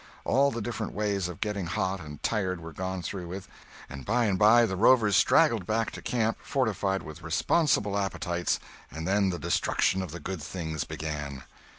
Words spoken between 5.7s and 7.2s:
to camp fortified